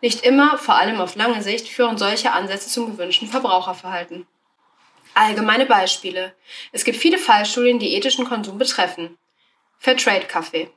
Nicht 0.00 0.24
immer, 0.24 0.58
vor 0.58 0.76
allem 0.76 1.00
auf 1.00 1.16
lange 1.16 1.42
Sicht, 1.42 1.68
führen 1.68 1.98
solche 1.98 2.32
Ansätze 2.32 2.68
zum 2.68 2.86
gewünschten 2.86 3.28
Verbraucherverhalten. 3.28 4.26
Allgemeine 5.14 5.66
Beispiele. 5.66 6.34
Es 6.70 6.84
gibt 6.84 6.98
viele 6.98 7.18
Fallstudien, 7.18 7.78
die 7.78 7.94
ethischen 7.94 8.24
Konsum 8.24 8.58
betreffen. 8.58 9.18
Fairtrade-Kaffee. 9.78 10.70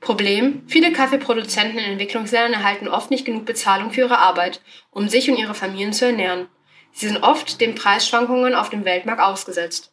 Problem: 0.00 0.64
Viele 0.66 0.92
Kaffeeproduzenten 0.92 1.78
in 1.78 1.92
Entwicklungsländern 1.92 2.52
erhalten 2.52 2.88
oft 2.88 3.10
nicht 3.10 3.24
genug 3.24 3.46
Bezahlung 3.46 3.90
für 3.92 4.02
ihre 4.02 4.18
Arbeit, 4.18 4.60
um 4.90 5.08
sich 5.08 5.30
und 5.30 5.36
ihre 5.36 5.54
Familien 5.54 5.92
zu 5.92 6.06
ernähren. 6.06 6.48
Sie 6.92 7.08
sind 7.08 7.22
oft 7.22 7.60
den 7.60 7.74
Preisschwankungen 7.74 8.54
auf 8.54 8.68
dem 8.68 8.84
Weltmarkt 8.84 9.22
ausgesetzt. 9.22 9.92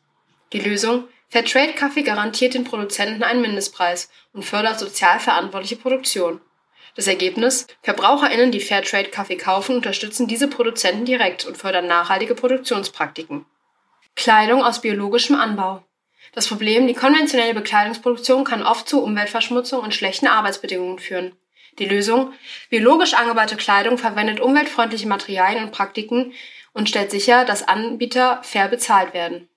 Die 0.52 0.60
Lösung: 0.60 1.06
Fairtrade-Kaffee 1.32 2.04
garantiert 2.04 2.56
den 2.56 2.66
Produzenten 2.66 3.24
einen 3.24 3.40
Mindestpreis 3.40 4.10
und 4.34 4.44
fördert 4.44 4.80
sozial 4.80 5.18
verantwortliche 5.18 5.78
Produktion. 5.78 6.42
Das 6.98 7.08
Ergebnis? 7.08 7.68
VerbraucherInnen, 7.84 8.52
die 8.52 8.60
Fairtrade-Kaffee 8.60 9.38
kaufen, 9.38 9.78
unterstützen 9.78 10.28
diese 10.28 10.50
Produzenten 10.50 11.06
direkt 11.06 11.46
und 11.46 11.58
fördern 11.58 11.88
nachhaltige 11.88 12.36
Produktionspraktiken. 12.36 13.46
Kleidung 14.18 14.62
aus 14.62 14.82
biologischem 14.82 15.38
Anbau. 15.38 15.86
Das 16.34 16.50
Problem, 16.50 16.86
die 16.86 16.94
konventionelle 16.94 17.54
Bekleidungsproduktion 17.54 18.44
kann 18.44 18.62
oft 18.62 18.90
zu 18.90 19.02
Umweltverschmutzung 19.02 19.80
und 19.80 19.96
schlechten 19.96 20.28
Arbeitsbedingungen 20.28 21.00
führen. 21.00 21.38
Die 21.80 21.86
Lösung? 21.86 22.34
Biologisch 22.70 23.14
angebaute 23.14 23.56
Kleidung 23.56 23.98
verwendet 23.98 24.42
umweltfreundliche 24.42 25.08
Materialien 25.08 25.64
und 25.64 25.72
Praktiken 25.72 26.34
und 26.74 26.90
stellt 26.90 27.10
sicher, 27.10 27.46
dass 27.46 27.66
Anbieter 27.66 28.42
fair 28.44 28.68
bezahlt 28.68 29.14
werden. 29.14 29.48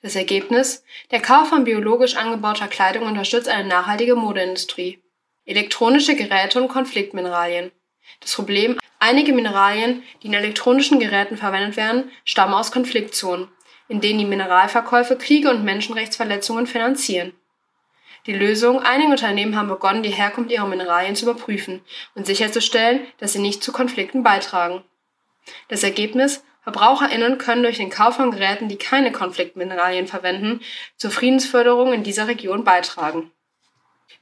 Das 0.00 0.14
Ergebnis? 0.14 0.84
Der 1.10 1.20
Kauf 1.20 1.48
von 1.48 1.64
biologisch 1.64 2.16
angebauter 2.16 2.68
Kleidung 2.68 3.04
unterstützt 3.04 3.48
eine 3.48 3.68
nachhaltige 3.68 4.14
Modeindustrie. 4.14 5.02
Elektronische 5.44 6.14
Geräte 6.14 6.62
und 6.62 6.68
Konfliktmineralien. 6.68 7.72
Das 8.20 8.34
Problem, 8.34 8.78
einige 9.00 9.32
Mineralien, 9.32 10.04
die 10.22 10.28
in 10.28 10.34
elektronischen 10.34 11.00
Geräten 11.00 11.36
verwendet 11.36 11.76
werden, 11.76 12.12
stammen 12.24 12.54
aus 12.54 12.70
Konfliktzonen, 12.70 13.48
in 13.88 14.00
denen 14.00 14.20
die 14.20 14.24
Mineralverkäufe 14.24 15.16
Kriege 15.16 15.50
und 15.50 15.64
Menschenrechtsverletzungen 15.64 16.68
finanzieren. 16.68 17.32
Die 18.26 18.34
Lösung, 18.34 18.80
einige 18.80 19.10
Unternehmen 19.10 19.56
haben 19.56 19.68
begonnen, 19.68 20.02
die 20.02 20.10
Herkunft 20.10 20.52
ihrer 20.52 20.66
Mineralien 20.66 21.16
zu 21.16 21.24
überprüfen 21.24 21.80
und 22.14 22.26
sicherzustellen, 22.26 23.06
dass 23.18 23.32
sie 23.32 23.38
nicht 23.40 23.64
zu 23.64 23.72
Konflikten 23.72 24.22
beitragen. 24.22 24.84
Das 25.68 25.82
Ergebnis, 25.82 26.44
VerbraucherInnen 26.64 27.38
können 27.38 27.62
durch 27.62 27.78
den 27.78 27.90
Kauf 27.90 28.16
von 28.16 28.30
Geräten, 28.30 28.68
die 28.68 28.76
keine 28.76 29.12
Konfliktmineralien 29.12 30.06
verwenden, 30.06 30.60
zur 30.96 31.10
Friedensförderung 31.10 31.92
in 31.92 32.02
dieser 32.02 32.28
Region 32.28 32.64
beitragen. 32.64 33.30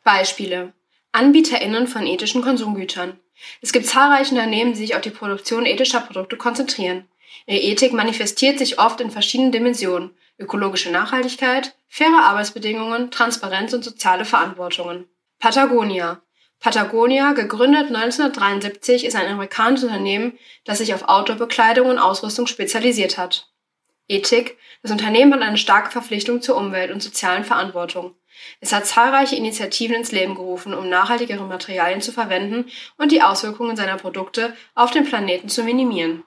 Beispiele. 0.05 0.73
AnbieterInnen 1.13 1.87
von 1.87 2.07
ethischen 2.07 2.43
Konsumgütern. 2.43 3.19
Es 3.61 3.73
gibt 3.73 3.87
zahlreiche 3.87 4.35
Unternehmen, 4.35 4.73
die 4.73 4.79
sich 4.79 4.95
auf 4.95 5.01
die 5.01 5.11
Produktion 5.11 5.67
ethischer 5.67 6.01
Produkte 6.01 6.37
konzentrieren. 6.37 7.09
Ihre 7.47 7.61
Ethik 7.61 7.93
manifestiert 7.93 8.59
sich 8.59 8.79
oft 8.79 9.01
in 9.01 9.11
verschiedenen 9.11 9.53
Dimensionen. 9.53 10.17
Ökologische 10.39 10.91
Nachhaltigkeit, 10.91 11.75
faire 11.89 12.23
Arbeitsbedingungen, 12.25 13.11
Transparenz 13.11 13.73
und 13.73 13.83
soziale 13.85 14.25
Verantwortungen. 14.25 15.07
Patagonia. 15.39 16.21
Patagonia, 16.61 17.33
gegründet 17.33 17.89
1973, 17.89 19.05
ist 19.05 19.15
ein 19.15 19.29
amerikanisches 19.29 19.85
Unternehmen, 19.89 20.39
das 20.65 20.79
sich 20.79 20.95
auf 20.95 21.09
Outdoor-Bekleidung 21.09 21.89
und 21.89 21.99
Ausrüstung 21.99 22.47
spezialisiert 22.47 23.19
hat. 23.19 23.49
Ethik. 24.09 24.57
Das 24.83 24.93
Unternehmen 24.93 25.35
hat 25.35 25.43
eine 25.43 25.59
starke 25.59 25.91
Verpflichtung 25.91 26.41
zur 26.41 26.57
Umwelt 26.57 26.93
und 26.93 27.03
sozialen 27.03 27.45
Verantwortung. 27.45 28.15
Es 28.61 28.73
hat 28.73 28.87
zahlreiche 28.87 29.37
Initiativen 29.37 29.97
ins 29.97 30.13
Leben 30.13 30.35
gerufen, 30.35 30.75
um 30.75 30.89
nachhaltigere 30.89 31.45
Materialien 31.45 32.01
zu 32.01 32.13
verwenden 32.13 32.67
und 32.99 33.11
die 33.11 33.23
Auswirkungen 33.23 33.77
seiner 33.77 33.97
Produkte 33.97 34.55
auf 34.75 34.91
den 34.91 35.05
Planeten 35.05 35.49
zu 35.49 35.65
minimieren. 35.65 36.23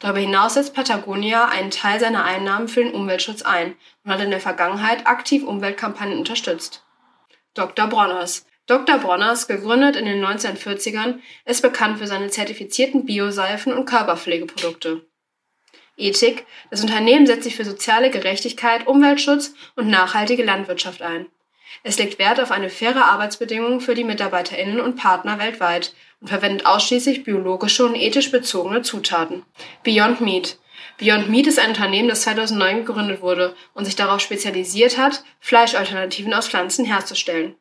Darüber 0.00 0.18
hinaus 0.18 0.54
setzt 0.54 0.74
Patagonia 0.74 1.44
einen 1.44 1.70
Teil 1.70 2.00
seiner 2.00 2.24
Einnahmen 2.24 2.66
für 2.66 2.82
den 2.82 2.94
Umweltschutz 2.94 3.42
ein 3.42 3.76
und 4.04 4.10
hat 4.10 4.20
in 4.20 4.30
der 4.30 4.40
Vergangenheit 4.40 5.06
aktiv 5.06 5.44
Umweltkampagnen 5.44 6.18
unterstützt. 6.18 6.84
Dr. 7.54 7.86
Bronners 7.86 8.46
Dr. 8.66 8.98
Bronners, 8.98 9.48
gegründet 9.48 9.96
in 9.96 10.04
den 10.04 10.24
1940ern, 10.24 11.18
ist 11.44 11.62
bekannt 11.62 11.98
für 11.98 12.06
seine 12.06 12.30
zertifizierten 12.30 13.04
Bioseifen 13.04 13.72
und 13.72 13.86
Körperpflegeprodukte. 13.86 15.04
Ethik. 15.96 16.46
Das 16.70 16.82
Unternehmen 16.82 17.26
setzt 17.26 17.44
sich 17.44 17.56
für 17.56 17.64
soziale 17.64 18.10
Gerechtigkeit, 18.10 18.86
Umweltschutz 18.86 19.54
und 19.76 19.88
nachhaltige 19.88 20.44
Landwirtschaft 20.44 21.02
ein. 21.02 21.26
Es 21.82 21.98
legt 21.98 22.18
Wert 22.18 22.40
auf 22.40 22.50
eine 22.50 22.70
faire 22.70 23.06
Arbeitsbedingung 23.06 23.80
für 23.80 23.94
die 23.94 24.04
MitarbeiterInnen 24.04 24.80
und 24.80 24.96
Partner 24.96 25.38
weltweit 25.38 25.94
und 26.20 26.28
verwendet 26.28 26.66
ausschließlich 26.66 27.24
biologische 27.24 27.84
und 27.84 27.96
ethisch 27.96 28.30
bezogene 28.30 28.82
Zutaten. 28.82 29.44
Beyond 29.82 30.20
Meat. 30.20 30.58
Beyond 30.98 31.28
Meat 31.28 31.46
ist 31.46 31.58
ein 31.58 31.70
Unternehmen, 31.70 32.08
das 32.08 32.22
2009 32.22 32.84
gegründet 32.84 33.22
wurde 33.22 33.54
und 33.74 33.86
sich 33.86 33.96
darauf 33.96 34.20
spezialisiert 34.20 34.98
hat, 34.98 35.24
Fleischalternativen 35.40 36.32
aus 36.32 36.48
Pflanzen 36.48 36.84
herzustellen. 36.84 37.56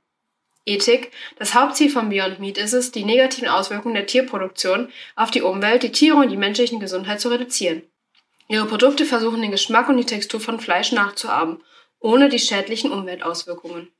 Ethik. 0.66 1.12
Das 1.40 1.56
Hauptziel 1.56 1.90
von 1.90 2.10
Beyond 2.10 2.40
Meat 2.40 2.58
ist 2.58 2.74
es, 2.74 2.92
die 2.92 3.04
negativen 3.04 3.50
Auswirkungen 3.50 3.96
der 3.96 4.06
Tierproduktion 4.06 4.92
auf 5.16 5.32
die 5.32 5.42
Umwelt, 5.42 5.84
die 5.84 5.92
Tiere 5.92 6.18
und 6.18 6.30
die 6.30 6.38
menschliche 6.38 6.78
Gesundheit 6.78 7.20
zu 7.20 7.30
reduzieren. 7.30 7.82
Ihre 8.48 8.66
Produkte 8.66 9.06
versuchen 9.06 9.42
den 9.42 9.52
Geschmack 9.52 9.90
und 9.90 9.98
die 9.98 10.06
Textur 10.06 10.40
von 10.40 10.60
Fleisch 10.60 10.92
nachzuahmen, 10.92 11.64
ohne 12.00 12.30
die 12.30 12.40
schädlichen 12.40 12.92
Umweltauswirkungen. 12.92 13.92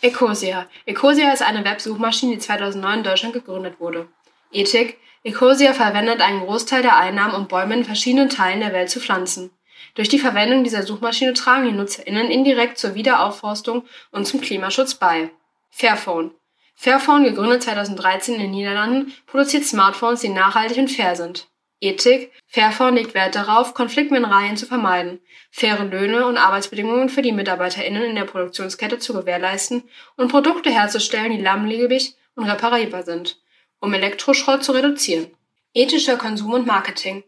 Ecosia. 0.00 0.66
Ecosia 0.86 1.32
ist 1.32 1.42
eine 1.42 1.64
Websuchmaschine, 1.64 2.34
die 2.34 2.38
2009 2.38 2.98
in 2.98 3.04
Deutschland 3.04 3.34
gegründet 3.34 3.80
wurde. 3.80 4.08
Ethik. 4.52 4.98
Ecosia 5.22 5.74
verwendet 5.74 6.22
einen 6.22 6.40
Großteil 6.40 6.82
der 6.82 6.96
Einnahmen, 6.96 7.34
um 7.34 7.48
Bäume 7.48 7.74
in 7.74 7.84
verschiedenen 7.84 8.30
Teilen 8.30 8.60
der 8.60 8.72
Welt 8.72 8.88
zu 8.88 9.00
pflanzen. 9.00 9.50
Durch 9.94 10.08
die 10.08 10.18
Verwendung 10.18 10.64
dieser 10.64 10.82
Suchmaschine 10.82 11.34
tragen 11.34 11.66
die 11.66 11.72
NutzerInnen 11.72 12.30
indirekt 12.30 12.78
zur 12.78 12.94
Wiederaufforstung 12.94 13.84
und 14.10 14.26
zum 14.26 14.40
Klimaschutz 14.40 14.94
bei. 14.94 15.30
Fairphone. 15.70 16.32
Fairphone, 16.74 17.24
gegründet 17.24 17.62
2013 17.62 18.34
in 18.34 18.40
den 18.40 18.50
Niederlanden, 18.50 19.12
produziert 19.26 19.64
Smartphones, 19.64 20.20
die 20.20 20.28
nachhaltig 20.28 20.78
und 20.78 20.90
fair 20.90 21.16
sind. 21.16 21.48
Ethik. 21.80 22.30
Fairphone 22.46 22.94
legt 22.94 23.14
Wert 23.14 23.34
darauf, 23.34 23.72
Konfliktmineralien 23.72 24.56
zu 24.56 24.66
vermeiden, 24.66 25.20
faire 25.50 25.84
Löhne 25.84 26.26
und 26.26 26.36
Arbeitsbedingungen 26.36 27.08
für 27.08 27.22
die 27.22 27.32
MitarbeiterInnen 27.32 28.02
in 28.02 28.16
der 28.16 28.24
Produktionskette 28.24 28.98
zu 28.98 29.14
gewährleisten 29.14 29.84
und 30.16 30.30
Produkte 30.30 30.70
herzustellen, 30.70 31.32
die 31.32 31.42
langlebig 31.42 32.14
und 32.34 32.44
reparierbar 32.44 33.02
sind, 33.02 33.40
um 33.78 33.94
Elektroschrott 33.94 34.62
zu 34.62 34.72
reduzieren. 34.72 35.30
Ethischer 35.72 36.16
Konsum 36.16 36.52
und 36.52 36.66
Marketing. 36.66 37.24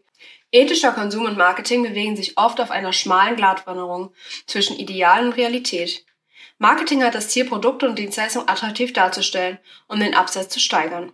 Ethischer 0.51 0.91
Konsum 0.91 1.25
und 1.25 1.37
Marketing 1.37 1.81
bewegen 1.81 2.15
sich 2.15 2.37
oft 2.37 2.61
auf 2.61 2.69
einer 2.69 2.93
schmalen 2.93 3.35
Gratwanderung 3.35 4.13
zwischen 4.45 4.77
Ideal 4.77 5.25
und 5.25 5.33
Realität. 5.33 6.05
Marketing 6.63 7.03
hat 7.03 7.13
das 7.13 7.27
Ziel, 7.27 7.43
Produkte 7.43 7.89
und 7.89 7.99
Dienstleistungen 7.99 8.47
attraktiv 8.47 8.93
darzustellen, 8.93 9.59
um 9.89 9.99
den 9.99 10.15
Absatz 10.15 10.47
zu 10.47 10.61
steigern. 10.61 11.11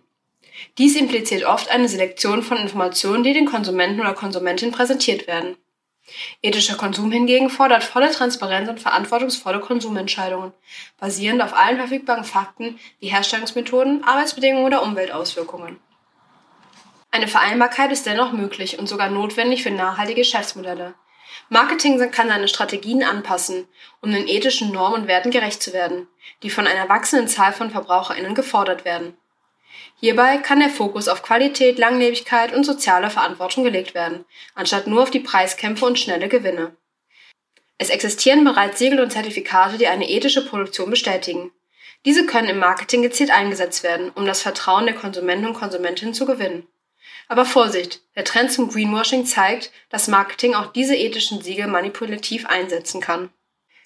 Dies 0.78 0.94
impliziert 0.94 1.42
oft 1.42 1.72
eine 1.72 1.88
Selektion 1.88 2.44
von 2.44 2.56
Informationen, 2.56 3.24
die 3.24 3.32
den 3.32 3.46
Konsumenten 3.46 4.00
oder 4.00 4.14
Konsumentin 4.14 4.70
präsentiert 4.70 5.26
werden. 5.26 5.56
Ethischer 6.40 6.76
Konsum 6.76 7.10
hingegen 7.10 7.50
fordert 7.50 7.82
volle 7.82 8.12
Transparenz 8.12 8.68
und 8.68 8.78
verantwortungsvolle 8.78 9.58
Konsumentscheidungen, 9.58 10.52
basierend 11.00 11.42
auf 11.42 11.52
allen 11.52 11.78
verfügbaren 11.78 12.22
Fakten 12.22 12.78
wie 13.00 13.08
Herstellungsmethoden, 13.08 14.04
Arbeitsbedingungen 14.04 14.66
oder 14.66 14.84
Umweltauswirkungen. 14.84 15.80
Eine 17.10 17.26
Vereinbarkeit 17.26 17.90
ist 17.90 18.06
dennoch 18.06 18.30
möglich 18.30 18.78
und 18.78 18.88
sogar 18.88 19.10
notwendig 19.10 19.64
für 19.64 19.72
nachhaltige 19.72 20.20
Geschäftsmodelle. 20.20 20.94
Marketing 21.48 22.10
kann 22.10 22.28
seine 22.28 22.48
Strategien 22.48 23.02
anpassen, 23.02 23.66
um 24.00 24.12
den 24.12 24.28
ethischen 24.28 24.72
Normen 24.72 25.02
und 25.02 25.08
Werten 25.08 25.30
gerecht 25.30 25.62
zu 25.62 25.72
werden, 25.72 26.08
die 26.42 26.50
von 26.50 26.66
einer 26.66 26.88
wachsenden 26.88 27.28
Zahl 27.28 27.52
von 27.52 27.70
Verbraucherinnen 27.70 28.34
gefordert 28.34 28.84
werden. 28.84 29.16
Hierbei 29.96 30.38
kann 30.38 30.60
der 30.60 30.70
Fokus 30.70 31.08
auf 31.08 31.22
Qualität, 31.22 31.78
Langlebigkeit 31.78 32.54
und 32.54 32.64
soziale 32.64 33.10
Verantwortung 33.10 33.64
gelegt 33.64 33.94
werden, 33.94 34.24
anstatt 34.54 34.86
nur 34.86 35.02
auf 35.02 35.10
die 35.10 35.20
Preiskämpfe 35.20 35.84
und 35.84 35.98
schnelle 35.98 36.28
Gewinne. 36.28 36.76
Es 37.76 37.90
existieren 37.90 38.44
bereits 38.44 38.78
Siegel 38.78 39.00
und 39.00 39.10
Zertifikate, 39.10 39.78
die 39.78 39.88
eine 39.88 40.08
ethische 40.08 40.44
Produktion 40.44 40.90
bestätigen. 40.90 41.50
Diese 42.04 42.24
können 42.24 42.48
im 42.48 42.58
Marketing 42.58 43.02
gezielt 43.02 43.30
eingesetzt 43.30 43.82
werden, 43.82 44.10
um 44.14 44.24
das 44.24 44.42
Vertrauen 44.42 44.86
der 44.86 44.94
Konsumenten 44.94 45.46
und 45.46 45.54
Konsumentinnen 45.54 46.14
zu 46.14 46.24
gewinnen. 46.24 46.66
Aber 47.30 47.44
Vorsicht, 47.44 48.00
der 48.16 48.24
Trend 48.24 48.50
zum 48.50 48.68
Greenwashing 48.68 49.24
zeigt, 49.24 49.70
dass 49.88 50.08
Marketing 50.08 50.56
auch 50.56 50.72
diese 50.72 50.96
ethischen 50.96 51.40
Siegel 51.40 51.68
manipulativ 51.68 52.44
einsetzen 52.44 53.00
kann. 53.00 53.30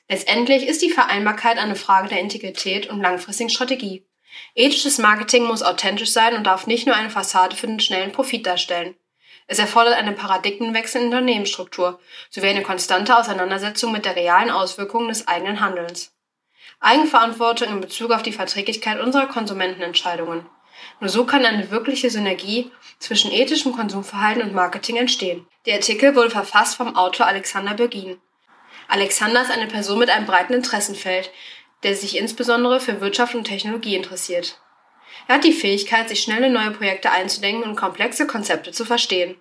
Letztendlich 0.08 0.66
ist 0.66 0.80
die 0.80 0.88
Vereinbarkeit 0.88 1.58
eine 1.58 1.76
Frage 1.76 2.08
der 2.08 2.20
Integrität 2.20 2.88
und 2.88 3.02
langfristigen 3.02 3.50
Strategie. 3.50 4.06
Ethisches 4.54 4.96
Marketing 4.96 5.44
muss 5.44 5.62
authentisch 5.62 6.10
sein 6.10 6.34
und 6.34 6.44
darf 6.44 6.66
nicht 6.66 6.86
nur 6.86 6.96
eine 6.96 7.10
Fassade 7.10 7.54
für 7.54 7.66
den 7.66 7.80
schnellen 7.80 8.12
Profit 8.12 8.46
darstellen. 8.46 8.94
Es 9.46 9.58
erfordert 9.58 9.96
einen 9.96 10.16
Paradigmenwechsel 10.16 11.02
in 11.02 11.10
der 11.10 11.20
Unternehmensstruktur 11.20 12.00
sowie 12.30 12.46
eine 12.46 12.62
konstante 12.62 13.14
Auseinandersetzung 13.14 13.92
mit 13.92 14.06
der 14.06 14.16
realen 14.16 14.48
Auswirkungen 14.48 15.08
des 15.08 15.28
eigenen 15.28 15.60
Handelns. 15.60 16.16
Eigenverantwortung 16.80 17.68
in 17.68 17.82
Bezug 17.82 18.10
auf 18.10 18.22
die 18.22 18.32
Verträglichkeit 18.32 19.00
unserer 19.00 19.26
Konsumentenentscheidungen. 19.26 20.46
Nur 21.00 21.10
so 21.10 21.24
kann 21.24 21.44
eine 21.44 21.70
wirkliche 21.70 22.10
Synergie 22.10 22.70
zwischen 22.98 23.32
ethischem 23.32 23.72
Konsumverhalten 23.72 24.42
und 24.42 24.54
Marketing 24.54 24.96
entstehen. 24.96 25.46
Der 25.66 25.74
Artikel 25.74 26.14
wurde 26.14 26.30
verfasst 26.30 26.76
vom 26.76 26.96
Autor 26.96 27.26
Alexander 27.26 27.74
Bergin. 27.74 28.18
Alexander 28.88 29.42
ist 29.42 29.50
eine 29.50 29.66
Person 29.66 29.98
mit 29.98 30.10
einem 30.10 30.26
breiten 30.26 30.52
Interessenfeld, 30.52 31.30
der 31.82 31.96
sich 31.96 32.16
insbesondere 32.16 32.80
für 32.80 33.00
Wirtschaft 33.00 33.34
und 33.34 33.44
Technologie 33.44 33.96
interessiert. 33.96 34.60
Er 35.28 35.36
hat 35.36 35.44
die 35.44 35.52
Fähigkeit, 35.52 36.08
sich 36.08 36.22
schnell 36.22 36.44
in 36.44 36.52
neue 36.52 36.70
Projekte 36.70 37.10
einzudenken 37.10 37.64
und 37.64 37.76
komplexe 37.76 38.26
Konzepte 38.26 38.72
zu 38.72 38.84
verstehen. 38.84 39.36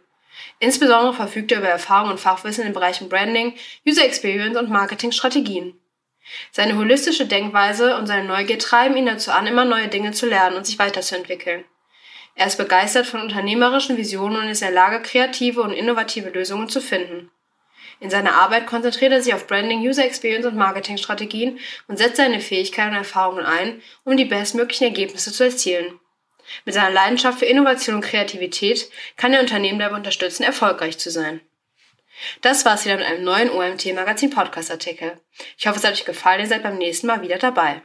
Insbesondere 0.59 1.13
verfügt 1.13 1.51
er 1.51 1.59
über 1.59 1.67
Erfahrung 1.67 2.11
und 2.11 2.19
Fachwissen 2.19 2.61
in 2.61 2.69
den 2.69 2.73
Bereichen 2.73 3.09
Branding, 3.09 3.55
User 3.87 4.05
Experience 4.05 4.57
und 4.57 4.69
Marketingstrategien. 4.69 5.79
Seine 6.51 6.77
holistische 6.77 7.25
Denkweise 7.25 7.97
und 7.97 8.07
seine 8.07 8.27
Neugier 8.27 8.59
treiben 8.59 8.97
ihn 8.97 9.05
dazu 9.05 9.31
an, 9.31 9.47
immer 9.47 9.65
neue 9.65 9.87
Dinge 9.87 10.11
zu 10.11 10.25
lernen 10.25 10.55
und 10.55 10.65
sich 10.65 10.79
weiterzuentwickeln. 10.79 11.63
Er 12.35 12.47
ist 12.47 12.57
begeistert 12.57 13.05
von 13.05 13.21
unternehmerischen 13.21 13.97
Visionen 13.97 14.37
und 14.37 14.49
ist 14.49 14.61
in 14.61 14.67
der 14.67 14.75
Lage, 14.75 15.01
kreative 15.01 15.61
und 15.61 15.73
innovative 15.73 16.29
Lösungen 16.29 16.67
zu 16.67 16.81
finden. 16.81 17.29
In 17.99 18.09
seiner 18.09 18.33
Arbeit 18.33 18.65
konzentriert 18.65 19.11
er 19.11 19.21
sich 19.21 19.33
auf 19.33 19.47
Branding, 19.47 19.79
User 19.79 20.03
Experience 20.03 20.45
und 20.45 20.57
Marketingstrategien 20.57 21.59
und 21.87 21.97
setzt 21.97 22.17
seine 22.17 22.39
Fähigkeiten 22.39 22.89
und 22.89 22.97
Erfahrungen 22.97 23.45
ein, 23.45 23.81
um 24.03 24.17
die 24.17 24.25
bestmöglichen 24.25 24.87
Ergebnisse 24.87 25.31
zu 25.31 25.43
erzielen. 25.43 25.99
Mit 26.65 26.73
seiner 26.73 26.91
Leidenschaft 26.91 27.39
für 27.39 27.45
Innovation 27.45 27.95
und 27.95 28.01
Kreativität 28.01 28.89
kann 29.15 29.33
er 29.33 29.39
Unternehmen 29.39 29.79
dabei 29.79 29.95
unterstützen, 29.95 30.43
erfolgreich 30.43 30.97
zu 30.97 31.09
sein. 31.11 31.41
Das 32.41 32.65
war's 32.65 32.85
wieder 32.85 32.97
mit 32.97 33.05
einem 33.05 33.23
neuen 33.23 33.51
OMT 33.51 33.93
Magazin 33.93 34.31
Podcast 34.31 34.71
Artikel. 34.71 35.19
Ich 35.57 35.67
hoffe, 35.67 35.77
es 35.77 35.83
hat 35.83 35.93
euch 35.93 36.05
gefallen, 36.05 36.41
ihr 36.41 36.47
seid 36.47 36.63
beim 36.63 36.77
nächsten 36.77 37.07
Mal 37.07 37.21
wieder 37.21 37.37
dabei. 37.37 37.83